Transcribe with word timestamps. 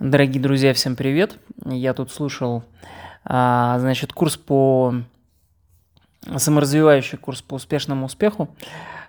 Дорогие 0.00 0.40
друзья, 0.40 0.72
всем 0.72 0.96
привет! 0.96 1.36
Я 1.62 1.92
тут 1.92 2.10
слушал, 2.10 2.64
а, 3.22 3.78
значит, 3.80 4.14
курс 4.14 4.38
по 4.38 4.94
саморазвивающий 6.38 7.18
курс 7.18 7.42
по 7.42 7.56
успешному 7.56 8.06
успеху, 8.06 8.48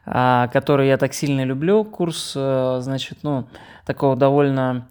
а, 0.05 0.49
который 0.49 0.89
я 0.89 0.97
так 0.97 1.13
сильно 1.13 1.46
люблю. 1.46 1.85
Курс, 1.85 2.33
э, 2.35 2.79
значит, 2.81 3.19
ну, 3.23 3.47
такого 3.85 4.17
довольно 4.17 4.89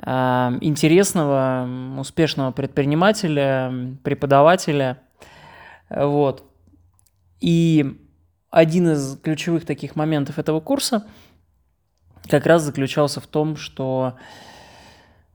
а, 0.00 0.52
интересного, 0.62 1.68
успешного 1.96 2.50
предпринимателя, 2.50 3.72
преподавателя. 4.02 4.98
Вот. 5.88 6.42
И 7.38 7.96
один 8.50 8.90
из 8.90 9.16
ключевых 9.20 9.64
таких 9.64 9.94
моментов 9.94 10.40
этого 10.40 10.58
курса 10.58 11.06
как 12.28 12.46
раз 12.46 12.62
заключался 12.62 13.20
в 13.20 13.28
том, 13.28 13.54
что 13.54 14.16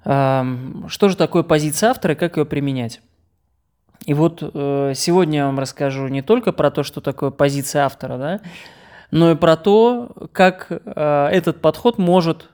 что 0.04 1.10
же 1.10 1.16
такое 1.16 1.44
позиция 1.44 1.92
автора 1.92 2.14
и 2.14 2.18
как 2.18 2.38
ее 2.38 2.46
применять? 2.46 3.02
И 4.06 4.14
вот 4.14 4.42
э, 4.42 4.94
сегодня 4.96 5.40
я 5.40 5.46
вам 5.46 5.60
расскажу 5.60 6.08
не 6.08 6.22
только 6.22 6.52
про 6.52 6.72
то, 6.72 6.84
что 6.84 7.02
такое 7.02 7.30
позиция 7.30 7.84
автора, 7.84 8.18
да, 8.18 8.40
но 9.12 9.32
и 9.32 9.36
про 9.36 9.58
то, 9.58 10.12
как 10.32 10.68
э, 10.70 11.28
этот 11.32 11.62
подход 11.62 12.00
может, 12.00 12.50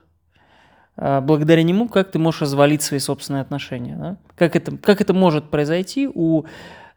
э, 0.96 1.20
благодаря 1.20 1.62
нему, 1.62 1.88
как 1.88 2.10
ты 2.10 2.18
можешь 2.18 2.42
развалить 2.42 2.82
свои 2.82 3.00
собственные 3.00 3.40
отношения. 3.40 3.96
Да? 3.96 4.16
Как, 4.36 4.56
это, 4.56 4.76
как 4.76 5.00
это 5.00 5.14
может 5.14 5.48
произойти 5.48 6.08
у 6.12 6.44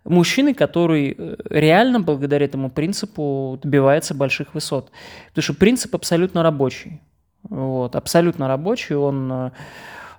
мужчины, 0.03 0.53
который 0.53 1.15
реально 1.49 2.01
благодаря 2.01 2.45
этому 2.45 2.69
принципу 2.69 3.57
добивается 3.63 4.15
больших 4.15 4.53
высот. 4.53 4.91
Потому 5.29 5.43
что 5.43 5.53
принцип 5.53 5.95
абсолютно 5.95 6.43
рабочий. 6.43 7.01
Вот, 7.43 7.95
абсолютно 7.95 8.47
рабочий, 8.47 8.95
он 8.95 9.51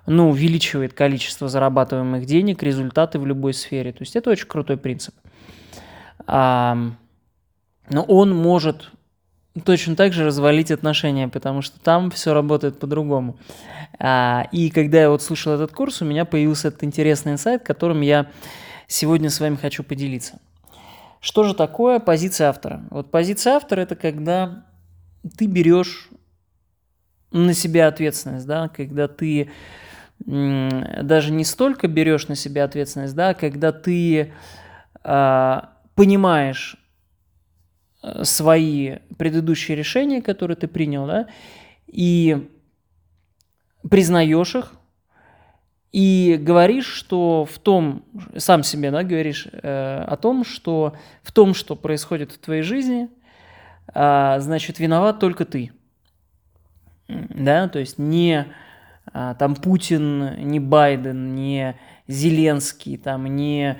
ну, 0.05 0.29
увеличивает 0.29 0.93
количество 0.93 1.47
зарабатываемых 1.47 2.25
денег, 2.25 2.61
результаты 2.61 3.19
в 3.19 3.25
любой 3.25 3.53
сфере. 3.53 3.91
То 3.93 4.01
есть 4.01 4.15
это 4.15 4.29
очень 4.29 4.47
крутой 4.47 4.77
принцип. 4.77 5.15
А, 6.27 6.77
но 7.89 8.03
он 8.03 8.35
может 8.35 8.91
точно 9.65 9.95
так 9.95 10.13
же 10.13 10.25
развалить 10.25 10.71
отношения, 10.71 11.27
потому 11.27 11.61
что 11.61 11.79
там 11.79 12.11
все 12.11 12.33
работает 12.33 12.79
по-другому. 12.79 13.37
А, 13.99 14.47
и 14.51 14.69
когда 14.69 15.01
я 15.01 15.09
вот 15.09 15.21
слушал 15.21 15.53
этот 15.53 15.71
курс, 15.71 16.01
у 16.01 16.05
меня 16.05 16.25
появился 16.25 16.69
этот 16.69 16.83
интересный 16.83 17.33
инсайт, 17.33 17.63
которым 17.63 18.01
я 18.01 18.27
сегодня 18.87 19.29
с 19.29 19.39
вами 19.39 19.55
хочу 19.55 19.83
поделиться. 19.83 20.39
Что 21.19 21.43
же 21.43 21.53
такое 21.53 21.99
позиция 21.99 22.49
автора? 22.49 22.83
Вот 22.89 23.09
позиция 23.09 23.53
автора– 23.53 23.81
это 23.81 23.95
когда 23.95 24.65
ты 25.37 25.45
берешь 25.45 26.09
на 27.31 27.53
себя 27.53 27.87
ответственность, 27.87 28.45
да, 28.45 28.67
когда 28.67 29.07
ты 29.07 29.49
даже 30.19 31.31
не 31.31 31.43
столько 31.43 31.87
берешь 31.87 32.27
на 32.27 32.35
себя 32.35 32.63
ответственность, 32.63 33.15
да, 33.15 33.33
когда 33.33 33.71
ты 33.71 34.33
э, 35.03 35.61
понимаешь 35.95 36.77
свои 38.23 38.97
предыдущие 39.17 39.77
решения, 39.77 40.21
которые 40.21 40.57
ты 40.57 40.67
принял, 40.67 41.07
да, 41.07 41.27
и 41.87 42.49
признаешь 43.89 44.55
их, 44.55 44.73
и 45.91 46.37
говоришь, 46.41 46.87
что 46.87 47.45
в 47.45 47.59
том, 47.59 48.03
сам 48.35 48.63
себе, 48.63 48.91
да, 48.91 49.03
говоришь 49.03 49.47
э, 49.51 50.03
о 50.07 50.17
том, 50.17 50.43
что 50.43 50.95
в 51.21 51.31
том, 51.31 51.53
что 51.53 51.75
происходит 51.75 52.31
в 52.31 52.39
твоей 52.39 52.63
жизни, 52.63 53.09
э, 53.93 54.35
значит, 54.39 54.79
виноват 54.79 55.19
только 55.19 55.45
ты. 55.45 55.71
Да, 57.07 57.67
то 57.67 57.79
есть 57.79 57.99
не 57.99 58.39
а, 58.39 58.45
там 59.13 59.55
Путин, 59.55 60.49
не 60.49 60.59
Байден, 60.59 61.35
не 61.35 61.75
Зеленский, 62.07 62.97
там 62.97 63.25
не 63.27 63.77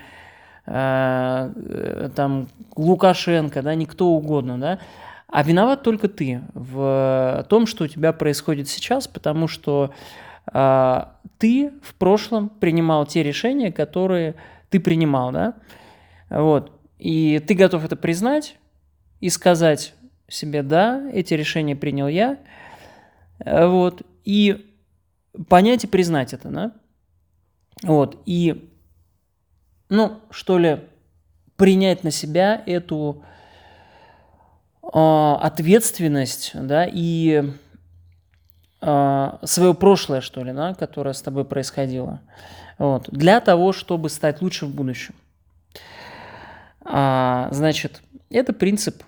э, 0.65 2.09
там 2.15 2.47
Лукашенко, 2.75 3.61
да, 3.61 3.75
никто 3.75 4.07
угодно, 4.07 4.59
да, 4.59 4.79
а 5.27 5.43
виноват 5.43 5.83
только 5.83 6.07
ты 6.07 6.41
в 6.53 7.45
том, 7.49 7.65
что 7.65 7.85
у 7.85 7.87
тебя 7.87 8.13
происходит 8.13 8.69
сейчас, 8.69 9.07
потому 9.07 9.47
что 9.47 9.91
э, 10.53 11.03
ты 11.39 11.73
в 11.81 11.95
прошлом 11.95 12.49
принимал 12.49 13.05
те 13.05 13.23
решения, 13.23 13.71
которые 13.71 14.35
ты 14.69 14.79
принимал, 14.79 15.31
да, 15.31 15.55
вот, 16.29 16.71
и 16.99 17.39
ты 17.39 17.55
готов 17.55 17.83
это 17.83 17.95
признать 17.95 18.57
и 19.19 19.29
сказать 19.29 19.95
себе, 20.27 20.63
да, 20.63 21.09
эти 21.11 21.33
решения 21.33 21.75
принял 21.75 22.07
я, 22.07 22.37
вот, 23.43 24.03
и 24.23 24.72
понять 25.47 25.83
и 25.83 25.87
признать 25.87 26.33
это, 26.33 26.49
да? 26.49 26.71
Вот, 27.81 28.21
и, 28.25 28.69
ну, 29.89 30.19
что 30.29 30.57
ли, 30.57 30.81
принять 31.57 32.03
на 32.03 32.11
себя 32.11 32.61
эту 32.65 33.23
э, 34.81 34.87
ответственность, 34.87 36.51
да, 36.53 36.87
и 36.89 37.51
э, 38.81 39.37
свое 39.43 39.73
прошлое, 39.73 40.21
что 40.21 40.43
ли, 40.43 40.53
да, 40.53 40.73
которое 40.75 41.13
с 41.13 41.21
тобой 41.21 41.45
происходило, 41.45 42.21
вот, 42.77 43.09
для 43.09 43.41
того, 43.41 43.73
чтобы 43.73 44.09
стать 44.09 44.41
лучше 44.41 44.65
в 44.65 44.73
будущем. 44.73 45.15
А, 46.85 47.49
значит, 47.51 48.01
это 48.29 48.53
принцип 48.53 49.03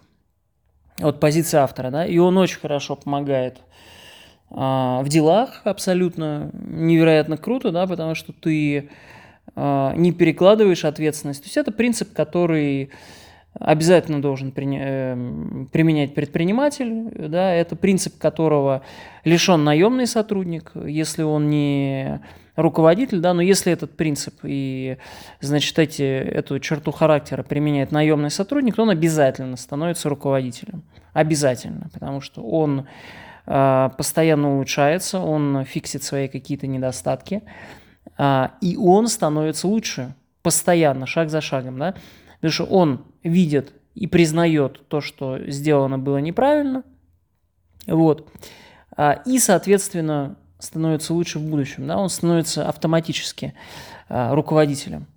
от 1.00 1.20
позиции 1.20 1.58
автора, 1.58 1.92
да, 1.92 2.06
и 2.06 2.18
он 2.18 2.38
очень 2.38 2.60
хорошо 2.60 2.96
помогает 2.96 3.60
а, 4.50 5.02
в 5.04 5.10
делах 5.10 5.62
абсолютно 5.64 6.52
невероятно 6.54 7.38
круто, 7.38 7.72
да, 7.72 7.88
потому 7.88 8.16
что 8.16 8.34
ты 8.34 8.90
а, 9.56 9.94
не 9.96 10.12
перекладываешь 10.12 10.86
ответственность. 10.86 11.42
То 11.42 11.48
есть 11.48 11.58
это 11.58 11.72
принцип, 11.72 12.14
который 12.14 12.92
обязательно 13.60 14.22
должен 14.22 14.54
э, 14.56 15.66
применять 15.72 16.14
предприниматель, 16.14 17.30
да, 17.30 17.54
это 17.54 17.76
принцип 17.76 18.18
которого 18.18 18.82
лишен 19.24 19.64
наемный 19.64 20.08
сотрудник, 20.08 20.74
если 20.86 21.24
он 21.24 21.50
не 21.50 22.22
руководитель, 22.56 23.20
да, 23.20 23.34
но 23.34 23.42
если 23.42 23.72
этот 23.72 23.96
принцип 23.96 24.36
и, 24.44 24.98
значит, 25.42 25.78
эти, 25.80 26.04
эту 26.04 26.60
черту 26.60 26.92
характера 26.92 27.44
применяет 27.44 27.92
наемный 27.92 28.32
сотрудник, 28.32 28.76
то 28.76 28.84
он 28.84 28.90
обязательно 28.90 29.58
становится 29.58 30.10
руководителем. 30.10 30.84
Обязательно, 31.14 31.90
потому 31.94 32.22
что 32.22 32.42
он 32.42 32.88
постоянно 33.46 34.56
улучшается, 34.56 35.20
он 35.20 35.64
фиксит 35.66 36.04
свои 36.04 36.28
какие-то 36.28 36.68
недостатки, 36.68 37.44
а, 38.18 38.54
и 38.62 38.76
он 38.78 39.08
становится 39.08 39.68
лучше 39.68 40.16
постоянно, 40.42 41.06
шаг 41.06 41.30
за 41.30 41.42
шагом, 41.42 41.78
да, 41.78 41.96
потому 42.36 42.52
что 42.52 42.64
он 42.66 43.06
видит 43.24 43.74
и 43.94 44.08
признает 44.08 44.88
то, 44.88 45.02
что 45.02 45.40
сделано 45.48 46.00
было 46.00 46.18
неправильно, 46.18 46.84
вот, 47.88 48.28
а, 48.98 49.22
и, 49.26 49.38
соответственно, 49.40 50.38
становится 50.60 51.14
лучше 51.14 51.38
в 51.38 51.44
будущем, 51.44 51.88
да, 51.88 51.98
он 51.98 52.10
становится 52.10 52.68
автоматически 52.68 53.54
руководителем. 54.08 55.08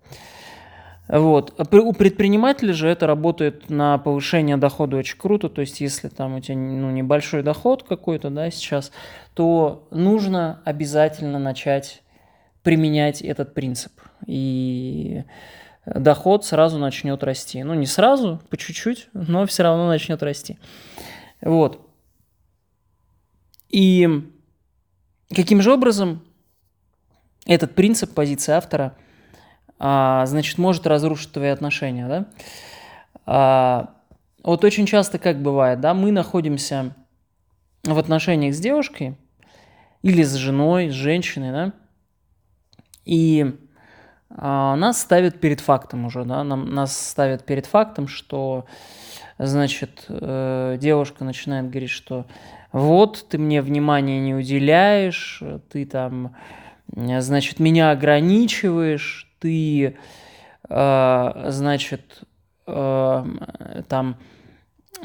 Вот. 1.09 1.55
А 1.57 1.77
у 1.77 1.93
предпринимателя 1.95 2.75
же 2.75 2.87
это 2.87 3.07
работает 3.07 3.71
на 3.71 3.97
повышение 3.97 4.59
дохода 4.59 4.99
очень 4.99 5.17
круто. 5.17 5.49
То 5.49 5.63
есть, 5.63 5.81
если 5.81 6.09
там 6.09 6.37
у 6.37 6.41
тебя 6.41 6.57
ну, 6.57 6.91
небольшой 6.91 7.43
доход 7.43 7.83
какой-то 7.83 8.29
да, 8.29 8.51
сейчас, 8.51 8.93
то 9.35 9.89
нужно 9.91 10.61
обязательно 10.65 11.39
начать 11.39 12.03
применять 12.63 13.23
этот 13.23 13.55
принцип. 13.55 13.93
И 14.27 15.25
доход 15.87 16.45
сразу 16.45 16.79
начнет 16.79 17.25
расти. 17.25 17.63
Ну, 17.63 17.73
не 17.73 17.87
сразу, 17.87 18.43
по 18.51 18.59
чуть-чуть, 18.59 19.09
но 19.15 19.47
все 19.47 19.63
равно 19.63 19.89
начнет 19.89 20.23
расти. 20.23 20.59
Вот. 21.41 21.81
И 23.71 24.31
каким 25.35 25.63
же 25.63 25.73
образом 25.73 26.23
этот 27.47 27.75
принцип 27.75 28.13
позиции 28.13 28.53
автора– 28.53 28.95
а, 29.79 30.27
значит, 30.27 30.59
может 30.59 30.87
разрушить 30.87 31.33
твои 31.33 31.49
отношения, 31.49 32.09
да? 32.09 32.27
А, 33.27 33.95
вот 34.43 34.65
очень 34.65 34.87
часто 34.87 35.19
как 35.19 35.41
бывает, 35.43 35.81
да, 35.81 35.95
мы 35.95 36.13
находимся 36.13 36.95
в 37.85 37.99
отношениях 37.99 38.55
с 38.55 38.61
девушкой 38.61 39.17
или 40.03 40.23
с 40.23 40.35
женой, 40.35 40.91
с 40.91 40.95
женщиной, 40.95 41.53
да, 41.53 41.73
и 43.05 43.57
а, 44.31 44.77
нас 44.77 45.01
ставят 45.01 45.41
перед 45.41 45.61
фактом 45.61 46.07
уже, 46.07 46.25
да, 46.25 46.45
нам, 46.45 46.75
нас 46.75 46.97
ставят 46.97 47.45
перед 47.45 47.67
фактом, 47.67 48.09
что, 48.09 48.67
значит, 49.39 50.05
э, 50.09 50.77
девушка 50.79 51.25
начинает 51.25 51.71
говорить, 51.71 51.91
что 51.91 52.27
вот, 52.73 53.27
ты 53.31 53.39
мне 53.39 53.63
внимания 53.63 54.21
не 54.21 54.35
уделяешь, 54.35 55.43
ты 55.71 55.87
там, 55.87 56.37
значит, 56.95 57.61
меня 57.61 57.91
ограничиваешь, 57.91 59.28
ты, 59.39 59.97
э, 60.69 61.45
значит, 61.49 62.23
э, 62.67 63.25
там 63.89 64.17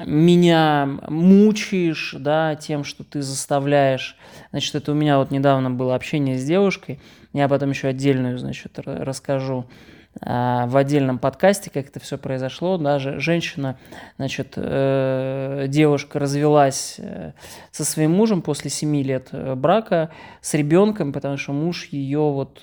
меня 0.05 0.99
мучаешь, 1.07 2.15
да, 2.17 2.55
тем, 2.55 2.83
что 2.83 3.03
ты 3.03 3.21
заставляешь. 3.21 4.17
Значит, 4.51 4.75
это 4.75 4.91
у 4.91 4.95
меня 4.95 5.19
вот 5.19 5.31
недавно 5.31 5.69
было 5.69 5.95
общение 5.95 6.37
с 6.37 6.45
девушкой, 6.45 6.99
я 7.33 7.47
потом 7.47 7.69
еще 7.69 7.89
отдельную, 7.89 8.37
значит, 8.37 8.79
расскажу 8.79 9.65
а, 9.67 9.71
в 10.21 10.77
отдельном 10.77 11.17
подкасте, 11.17 11.71
как 11.71 11.87
это 11.87 11.99
все 11.99 12.17
произошло. 12.17 12.77
Даже 12.77 13.19
женщина, 13.19 13.77
значит, 14.17 14.53
э, 14.55 15.65
девушка 15.67 16.19
развелась 16.19 16.95
э, 16.99 17.31
со 17.71 17.83
своим 17.83 18.11
мужем 18.11 18.43
после 18.43 18.69
7 18.69 18.95
лет 19.01 19.29
э, 19.31 19.55
брака 19.55 20.11
с 20.41 20.53
ребенком, 20.53 21.13
потому 21.13 21.37
что 21.37 21.51
муж 21.53 21.87
ее 21.91 22.19
вот 22.19 22.61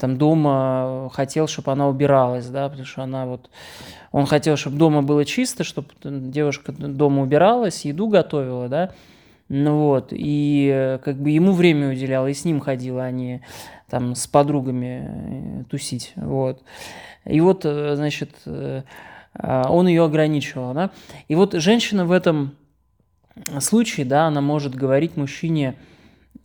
там 0.00 0.18
дома 0.18 1.10
хотел, 1.14 1.48
чтобы 1.48 1.72
она 1.72 1.88
убиралась, 1.88 2.46
да, 2.46 2.68
потому 2.68 2.84
что 2.84 3.02
она 3.02 3.24
вот, 3.24 3.48
он 4.10 4.26
хотел, 4.26 4.58
чтобы 4.58 4.76
дома 4.76 5.02
было 5.02 5.24
чисто, 5.24 5.64
чтобы 5.64 5.88
девушка 6.04 6.72
дома 6.72 7.22
убиралась, 7.22 7.86
еду 7.86 8.08
готовила, 8.08 8.68
да, 8.68 8.90
ну 9.48 9.78
вот, 9.78 10.08
и 10.10 10.98
как 11.02 11.16
бы 11.16 11.30
ему 11.30 11.52
время 11.52 11.90
уделяла, 11.90 12.26
и 12.26 12.34
с 12.34 12.44
ним 12.44 12.60
ходила, 12.60 13.04
а 13.04 13.10
не 13.10 13.42
там 13.92 14.14
с 14.14 14.26
подругами 14.26 15.04
э, 15.04 15.64
тусить, 15.64 16.14
вот. 16.16 16.62
И 17.26 17.42
вот, 17.42 17.66
э, 17.66 17.94
значит, 17.94 18.30
э, 18.46 18.84
а, 19.34 19.70
он 19.70 19.86
ее 19.86 20.04
ограничивал, 20.04 20.72
да. 20.72 20.92
И 21.28 21.34
вот 21.34 21.52
женщина 21.52 22.06
в 22.06 22.10
этом 22.10 22.56
случае, 23.60 24.06
да, 24.06 24.28
она 24.28 24.40
может 24.40 24.74
говорить 24.74 25.18
мужчине, 25.18 25.74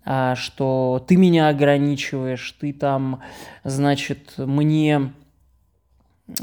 а, 0.03 0.35
что 0.35 1.01
ты 1.07 1.15
меня 1.15 1.47
ограничиваешь, 1.47 2.51
ты 2.59 2.73
там, 2.73 3.21
значит, 3.63 4.33
мне 4.38 5.13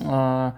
а, 0.07 0.55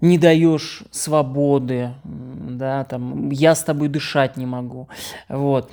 не 0.00 0.18
даешь 0.18 0.82
свободы, 0.90 1.90
да, 2.02 2.82
там, 2.86 3.30
я 3.30 3.54
с 3.54 3.62
тобой 3.62 3.86
дышать 3.86 4.36
не 4.36 4.46
могу, 4.46 4.88
вот. 5.28 5.70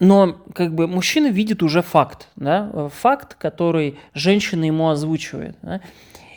Но 0.00 0.36
как 0.54 0.74
бы 0.74 0.88
мужчина 0.88 1.28
видит 1.28 1.62
уже 1.62 1.82
факт, 1.82 2.28
да, 2.36 2.90
факт, 2.92 3.34
который 3.34 3.98
женщина 4.12 4.64
ему 4.64 4.88
озвучивает. 4.88 5.56
Да. 5.62 5.80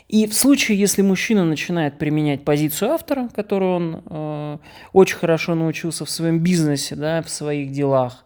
И 0.08 0.26
в 0.26 0.34
случае, 0.34 0.78
если 0.78 1.02
мужчина 1.02 1.44
начинает 1.44 1.98
применять 1.98 2.42
позицию 2.42 2.92
автора, 2.92 3.28
которую 3.34 3.72
он 3.74 4.02
э, 4.06 4.58
очень 4.94 5.16
хорошо 5.16 5.54
научился 5.54 6.06
в 6.06 6.10
своем 6.10 6.38
бизнесе, 6.38 6.96
да, 6.96 7.22
в 7.22 7.28
своих 7.28 7.72
делах, 7.72 8.24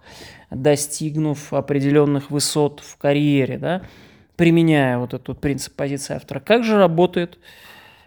достигнув 0.50 1.52
определенных 1.52 2.30
высот 2.30 2.80
в 2.80 2.96
карьере, 2.98 3.58
да, 3.58 3.82
применяя 4.36 4.98
вот 4.98 5.12
этот 5.12 5.40
принцип 5.40 5.74
позиции 5.74 6.14
автора, 6.14 6.38
как 6.38 6.62
же 6.62 6.76
работают 6.76 7.38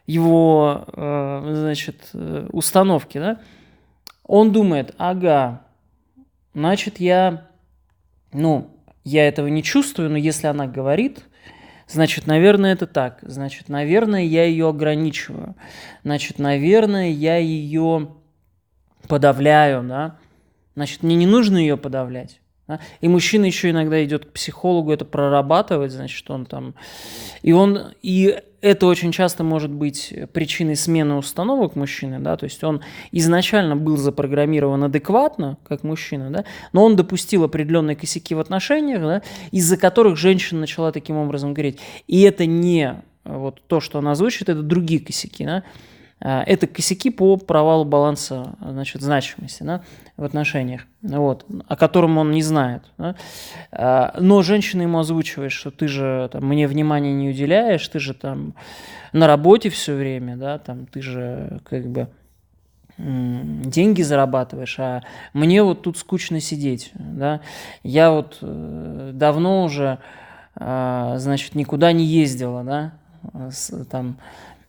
его, 0.08 0.86
э, 0.94 1.54
значит, 1.56 2.10
э, 2.14 2.48
установки, 2.54 3.18
да? 3.18 3.40
Он 4.24 4.54
думает, 4.54 4.96
ага, 4.98 5.65
значит, 6.56 7.00
я, 7.00 7.48
ну, 8.34 8.72
я 9.04 9.28
этого 9.28 9.48
не 9.48 9.62
чувствую, 9.62 10.10
но 10.10 10.18
если 10.18 10.48
она 10.48 10.66
говорит, 10.66 11.20
значит, 11.88 12.26
наверное, 12.26 12.74
это 12.74 12.88
так. 12.88 13.20
Значит, 13.22 13.70
наверное, 13.70 14.24
я 14.24 14.46
ее 14.46 14.70
ограничиваю. 14.70 15.56
Значит, 16.04 16.40
наверное, 16.40 17.12
я 17.12 17.38
ее 17.38 18.16
подавляю, 19.08 19.84
да. 19.84 20.18
Значит, 20.76 21.04
мне 21.04 21.16
не 21.16 21.28
нужно 21.28 21.58
ее 21.58 21.78
подавлять. 21.78 22.42
И 23.02 23.08
мужчина 23.08 23.46
еще 23.46 23.70
иногда 23.70 24.04
идет 24.04 24.26
к 24.26 24.32
психологу 24.32 24.92
это 24.92 25.06
прорабатывать, 25.06 25.92
значит, 25.92 26.30
он 26.30 26.46
там... 26.46 26.76
И 27.42 27.52
он... 27.52 27.94
И 28.02 28.42
это 28.62 28.88
очень 28.88 29.12
часто 29.12 29.44
может 29.44 29.70
быть 29.70 30.12
причиной 30.34 30.76
смены 30.76 31.16
установок 31.16 31.76
мужчины, 31.76 32.20
да, 32.20 32.36
то 32.36 32.46
есть 32.46 32.64
он 32.64 32.82
изначально 33.12 33.76
был 33.76 33.96
запрограммирован 33.96 34.86
адекватно, 34.86 35.58
как 35.68 35.84
мужчина, 35.84 36.32
да, 36.32 36.46
но 36.74 36.84
он 36.84 36.96
допустил 36.96 37.44
определенные 37.44 37.96
косяки 37.96 38.34
в 38.34 38.40
отношениях, 38.40 39.02
да, 39.02 39.22
из-за 39.52 39.78
которых 39.78 40.18
женщина 40.18 40.62
начала 40.62 40.92
таким 40.92 41.18
образом 41.18 41.54
говорить. 41.54 41.80
И 42.08 42.24
это 42.24 42.48
не 42.48 43.04
вот 43.24 43.62
то, 43.68 43.80
что 43.80 44.00
она 44.00 44.14
озвучит, 44.14 44.50
это 44.50 44.64
другие 44.64 45.00
косяки, 45.00 45.46
да, 45.46 45.64
это 46.20 46.66
косяки 46.66 47.10
по 47.10 47.38
провалу 47.38 47.86
баланса 47.86 48.56
значит, 48.62 49.02
значимости 49.02 49.64
да, 49.64 49.84
в 50.18 50.24
отношениях, 50.24 50.86
вот, 51.02 51.46
о 51.68 51.76
котором 51.76 52.18
он 52.18 52.32
не 52.32 52.42
знает. 52.42 52.84
Да. 52.98 53.16
А, 53.72 54.16
но 54.20 54.42
женщина 54.42 54.84
ему 54.84 55.00
озвучивает, 55.00 55.52
что 55.52 55.72
ты 55.72 55.88
же 55.88 56.30
там, 56.32 56.46
мне 56.46 56.68
внимания 56.68 57.14
не 57.14 57.30
уделяешь, 57.30 57.88
ты 57.88 58.00
же 58.00 58.14
там 58.14 58.56
на 59.12 59.28
работе 59.28 59.70
все 59.70 59.94
время, 59.94 60.38
да, 60.38 60.58
там, 60.58 60.86
ты 60.86 61.02
же 61.02 61.60
как 61.66 61.86
бы 61.88 62.08
деньги 62.98 64.02
зарабатываешь, 64.02 64.80
а 64.80 65.04
мне 65.34 65.62
вот 65.64 65.82
тут 65.82 65.98
скучно 65.98 66.40
сидеть, 66.40 66.92
да. 66.94 67.42
Я 67.84 68.12
вот 68.12 68.38
э, 68.42 69.12
давно 69.14 69.64
уже, 69.66 70.00
а, 70.56 71.18
значит, 71.18 71.56
никуда 71.56 71.92
не 71.92 72.06
ездила, 72.06 72.64
да, 72.64 72.94
там 73.92 74.18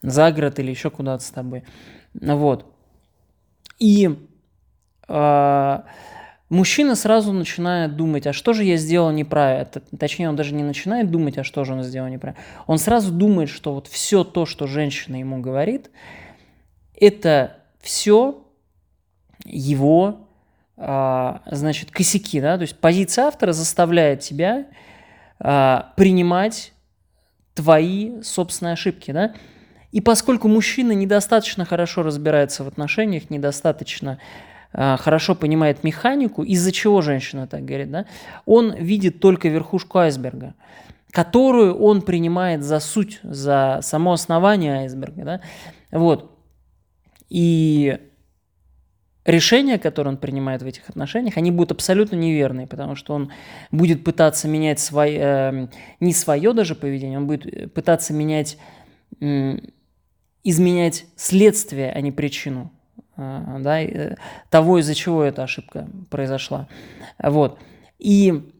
за 0.02 0.30
город 0.32 0.58
или 0.58 0.70
еще 0.70 0.90
куда-то 0.90 1.24
с 1.24 1.30
тобой. 1.30 1.64
Вот. 2.14 2.66
И 3.78 4.16
э, 5.08 5.78
мужчина 6.48 6.94
сразу 6.94 7.32
начинает 7.32 7.96
думать, 7.96 8.26
а 8.26 8.32
что 8.32 8.52
же 8.52 8.64
я 8.64 8.76
сделал 8.76 9.10
неправильно. 9.10 9.66
Точнее, 9.98 10.28
он 10.28 10.36
даже 10.36 10.54
не 10.54 10.62
начинает 10.62 11.10
думать, 11.10 11.38
а 11.38 11.44
что 11.44 11.64
же 11.64 11.74
он 11.74 11.82
сделал 11.82 12.08
неправильно. 12.08 12.42
Он 12.66 12.78
сразу 12.78 13.12
думает, 13.12 13.48
что 13.48 13.74
вот 13.74 13.86
все 13.86 14.24
то, 14.24 14.46
что 14.46 14.66
женщина 14.66 15.16
ему 15.16 15.40
говорит, 15.40 15.90
это 16.98 17.58
все 17.80 18.42
его, 19.44 20.28
э, 20.76 21.38
значит, 21.50 21.90
косяки, 21.90 22.40
да, 22.40 22.56
то 22.56 22.62
есть 22.62 22.78
позиция 22.78 23.26
автора 23.26 23.52
заставляет 23.52 24.20
тебя 24.20 24.66
э, 25.38 25.82
принимать 25.96 26.72
твои 27.54 28.22
собственные 28.22 28.74
ошибки, 28.74 29.10
да, 29.10 29.34
и 29.96 30.02
поскольку 30.02 30.46
мужчина 30.46 30.92
недостаточно 30.92 31.64
хорошо 31.64 32.02
разбирается 32.02 32.64
в 32.64 32.68
отношениях, 32.68 33.30
недостаточно 33.30 34.18
э, 34.74 34.98
хорошо 34.98 35.34
понимает 35.34 35.84
механику, 35.84 36.42
из-за 36.42 36.70
чего 36.70 37.00
женщина 37.00 37.46
так 37.46 37.64
говорит, 37.64 37.90
да, 37.90 38.04
он 38.44 38.74
видит 38.74 39.20
только 39.20 39.48
верхушку 39.48 39.96
айсберга, 39.96 40.52
которую 41.10 41.78
он 41.78 42.02
принимает 42.02 42.62
за 42.62 42.78
суть, 42.78 43.20
за 43.22 43.78
само 43.80 44.12
основание 44.12 44.80
айсберга. 44.80 45.24
Да? 45.24 45.40
Вот. 45.92 46.38
И 47.30 47.98
решения, 49.24 49.78
которые 49.78 50.12
он 50.12 50.18
принимает 50.18 50.60
в 50.60 50.66
этих 50.66 50.90
отношениях, 50.90 51.38
они 51.38 51.50
будут 51.50 51.72
абсолютно 51.72 52.16
неверные, 52.16 52.66
потому 52.66 52.96
что 52.96 53.14
он 53.14 53.32
будет 53.70 54.04
пытаться 54.04 54.46
менять 54.46 54.78
свое, 54.78 55.18
э, 55.18 55.68
не 56.00 56.12
свое 56.12 56.52
даже 56.52 56.74
поведение, 56.74 57.18
он 57.18 57.26
будет 57.26 57.72
пытаться 57.72 58.12
менять 58.12 58.58
изменять 60.48 61.06
следствие, 61.16 61.90
а 61.92 62.00
не 62.00 62.12
причину 62.12 62.72
а, 63.16 63.58
да, 63.58 63.80
э, 63.80 64.14
того, 64.48 64.78
из-за 64.78 64.94
чего 64.94 65.24
эта 65.24 65.42
ошибка 65.42 65.88
произошла. 66.08 66.68
Вот. 67.18 67.58
И 67.98 68.52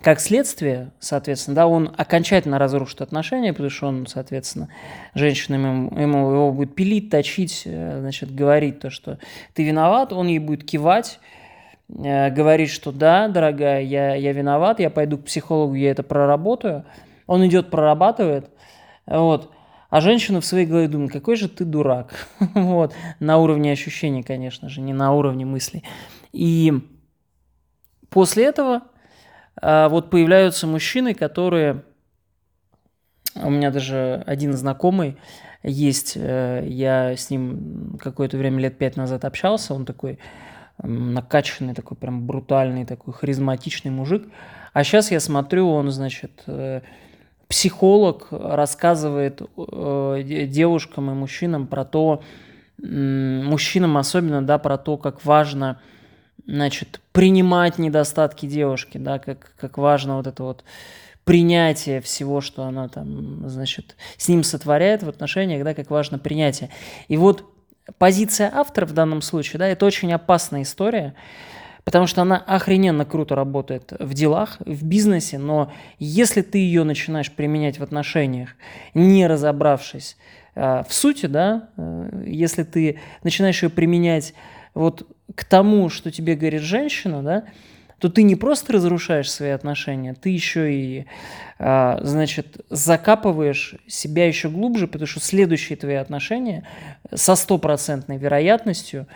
как 0.00 0.20
следствие, 0.20 0.90
соответственно, 1.00 1.54
да, 1.54 1.66
он 1.66 1.94
окончательно 1.96 2.58
разрушит 2.58 3.02
отношения, 3.02 3.52
потому 3.52 3.68
что 3.68 3.88
он, 3.88 4.06
соответственно, 4.06 4.68
женщина 5.14 5.56
ему, 5.56 6.30
его 6.30 6.50
будет 6.50 6.74
пилить, 6.74 7.10
точить, 7.10 7.62
э, 7.66 7.98
значит, 8.00 8.34
говорить 8.34 8.80
то, 8.80 8.88
что 8.88 9.18
ты 9.52 9.64
виноват, 9.64 10.14
он 10.14 10.28
ей 10.28 10.38
будет 10.38 10.64
кивать, 10.64 11.20
э, 11.90 12.30
говорить, 12.30 12.70
что 12.70 12.90
да, 12.90 13.28
дорогая, 13.28 13.82
я, 13.82 14.14
я 14.14 14.32
виноват, 14.32 14.80
я 14.80 14.88
пойду 14.88 15.18
к 15.18 15.24
психологу, 15.24 15.74
я 15.74 15.90
это 15.90 16.02
проработаю. 16.02 16.84
Он 17.26 17.46
идет, 17.46 17.70
прорабатывает, 17.70 18.48
вот, 19.06 19.52
а 19.92 20.00
женщина 20.00 20.40
в 20.40 20.46
своей 20.46 20.64
голове 20.64 20.88
думает, 20.88 21.12
какой 21.12 21.36
же 21.36 21.50
ты 21.50 21.66
дурак. 21.66 22.14
вот. 22.54 22.94
На 23.20 23.36
уровне 23.36 23.72
ощущений, 23.72 24.22
конечно 24.22 24.70
же, 24.70 24.80
не 24.80 24.94
на 24.94 25.12
уровне 25.12 25.44
мыслей. 25.44 25.84
И 26.32 26.72
после 28.08 28.46
этого 28.46 28.84
а, 29.60 29.90
вот 29.90 30.08
появляются 30.08 30.66
мужчины, 30.66 31.12
которые... 31.12 31.84
У 33.34 33.50
меня 33.50 33.70
даже 33.70 34.24
один 34.26 34.54
знакомый 34.54 35.18
есть, 35.62 36.14
э, 36.16 36.64
я 36.66 37.14
с 37.14 37.28
ним 37.28 37.98
какое-то 38.00 38.38
время, 38.38 38.60
лет 38.60 38.78
пять 38.78 38.96
назад 38.96 39.26
общался, 39.26 39.74
он 39.74 39.84
такой 39.84 40.18
накачанный, 40.82 41.74
такой 41.74 41.98
прям 41.98 42.26
брутальный, 42.26 42.86
такой 42.86 43.12
харизматичный 43.12 43.90
мужик. 43.90 44.26
А 44.72 44.84
сейчас 44.84 45.10
я 45.10 45.20
смотрю, 45.20 45.68
он, 45.68 45.90
значит, 45.90 46.44
э, 46.46 46.80
психолог 47.52 48.28
рассказывает 48.30 49.42
э, 49.42 50.46
девушкам 50.48 51.10
и 51.10 51.12
мужчинам 51.12 51.66
про 51.66 51.84
то, 51.84 52.22
мужчинам 52.78 53.98
особенно, 53.98 54.40
да, 54.40 54.56
про 54.56 54.78
то, 54.78 54.96
как 54.96 55.22
важно, 55.26 55.78
значит, 56.46 57.02
принимать 57.12 57.76
недостатки 57.76 58.46
девушки, 58.46 58.96
да, 58.96 59.18
как, 59.18 59.52
как 59.60 59.76
важно 59.76 60.16
вот 60.16 60.26
это 60.26 60.42
вот 60.42 60.64
принятие 61.24 62.00
всего, 62.00 62.40
что 62.40 62.62
она 62.62 62.88
там, 62.88 63.46
значит, 63.46 63.96
с 64.16 64.28
ним 64.30 64.44
сотворяет 64.44 65.02
в 65.02 65.10
отношениях, 65.10 65.62
да, 65.62 65.74
как 65.74 65.90
важно 65.90 66.18
принятие. 66.18 66.70
И 67.08 67.18
вот 67.18 67.44
позиция 67.98 68.50
автора 68.50 68.86
в 68.86 68.94
данном 68.94 69.20
случае, 69.20 69.58
да, 69.58 69.68
это 69.68 69.84
очень 69.84 70.10
опасная 70.10 70.62
история, 70.62 71.14
потому 71.84 72.06
что 72.06 72.22
она 72.22 72.36
охрененно 72.36 73.04
круто 73.04 73.34
работает 73.34 73.92
в 73.98 74.14
делах, 74.14 74.58
в 74.64 74.84
бизнесе, 74.84 75.38
но 75.38 75.72
если 75.98 76.42
ты 76.42 76.58
ее 76.58 76.84
начинаешь 76.84 77.30
применять 77.30 77.78
в 77.78 77.82
отношениях, 77.82 78.50
не 78.94 79.26
разобравшись 79.26 80.16
э, 80.54 80.84
в 80.88 80.92
сути, 80.92 81.26
да, 81.26 81.68
э, 81.76 82.24
если 82.26 82.62
ты 82.62 83.00
начинаешь 83.22 83.62
ее 83.62 83.70
применять 83.70 84.34
вот 84.74 85.06
к 85.34 85.44
тому, 85.44 85.88
что 85.88 86.10
тебе 86.10 86.34
говорит 86.34 86.62
женщина, 86.62 87.22
да, 87.22 87.44
то 87.98 88.08
ты 88.08 88.24
не 88.24 88.34
просто 88.34 88.72
разрушаешь 88.72 89.30
свои 89.30 89.50
отношения, 89.50 90.12
ты 90.14 90.30
еще 90.30 90.74
и, 90.74 91.06
э, 91.58 91.98
значит, 92.02 92.60
закапываешь 92.68 93.76
себя 93.86 94.26
еще 94.26 94.48
глубже, 94.48 94.88
потому 94.88 95.06
что 95.06 95.20
следующие 95.20 95.76
твои 95.76 95.94
отношения 95.94 96.66
со 97.14 97.36
стопроцентной 97.36 98.18
вероятностью 98.18 99.06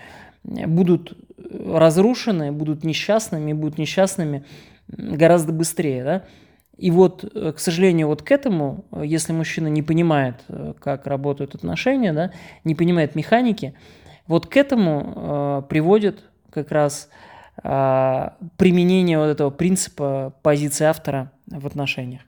будут 0.47 1.17
разрушены, 1.37 2.53
будут 2.53 2.85
несчастными, 2.85 3.53
будут 3.53 3.79
несчастными 3.79 4.45
гораздо 4.89 5.53
быстрее, 5.53 6.05
да. 6.05 6.25
И 6.77 6.91
вот, 6.91 7.25
э, 7.25 7.53
к 7.53 7.59
сожалению, 7.59 8.09
вот 8.09 8.23
к 8.23 8.31
этому, 8.31 8.85
если 9.03 9.33
мужчина 9.33 9.69
не 9.69 9.83
понимает, 9.83 10.37
э, 10.49 10.75
как 10.79 11.07
работают 11.07 11.55
отношения, 11.55 12.13
да, 12.13 12.33
не 12.65 12.75
понимает 12.75 13.15
механики, 13.15 13.75
вот 14.27 14.47
к 14.47 14.57
этому 14.57 15.13
э, 15.17 15.63
приводит 15.69 16.25
как 16.51 16.71
раз 16.71 17.09
э, 17.63 18.29
применение 18.57 19.19
вот 19.19 19.27
этого 19.27 19.51
принципа 19.51 20.35
позиции 20.43 20.85
автора 20.85 21.33
в 21.47 21.67
отношениях. 21.67 22.23